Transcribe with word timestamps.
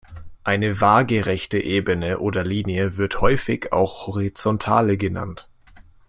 Eine 0.43 0.81
waagerechte 0.81 1.59
Ebene 1.59 2.17
oder 2.17 2.43
Linie 2.43 2.97
wird 2.97 3.21
häufig 3.21 3.71
auch 3.71 4.07
Horizontale 4.07 4.97
genannt. 4.97 5.47